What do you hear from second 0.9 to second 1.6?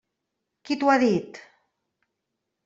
ha dit?